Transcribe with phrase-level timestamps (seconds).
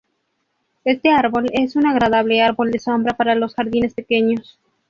[0.83, 4.59] Este árbol es un agradable árbol de sombra para los jardines pequeños.